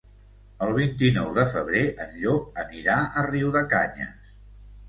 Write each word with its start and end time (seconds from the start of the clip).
El 0.67 0.71
vint-i-nou 0.77 1.27
de 1.35 1.43
febrer 1.51 1.83
en 2.05 2.17
Llop 2.23 2.57
anirà 2.65 2.97
a 3.21 3.27
Riudecanyes. 3.29 4.35